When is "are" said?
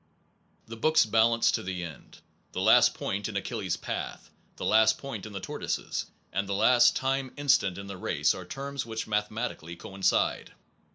8.33-8.43